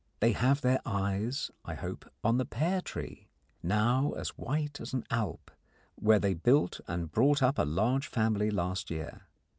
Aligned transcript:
They 0.19 0.31
have 0.31 0.61
their 0.61 0.79
eyes, 0.83 1.51
I 1.63 1.75
hope, 1.75 2.11
on 2.23 2.39
the 2.39 2.43
pear 2.45 2.81
tree 2.81 3.29
now 3.61 4.13
as 4.13 4.29
white 4.29 4.81
as 4.81 4.93
an 4.95 5.03
Alp 5.11 5.51
where 5.93 6.17
they 6.17 6.33
built 6.33 6.79
and 6.87 7.11
brought 7.11 7.43
up 7.43 7.59
a 7.59 7.65
large 7.65 8.07
family 8.07 8.49
last 8.49 8.89
year. 8.89 9.27